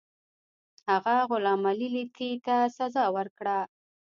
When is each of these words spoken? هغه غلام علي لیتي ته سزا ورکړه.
هغه 0.89 1.15
غلام 1.29 1.61
علي 1.69 1.87
لیتي 1.95 2.29
ته 2.45 2.55
سزا 2.77 3.05
ورکړه. 3.15 3.59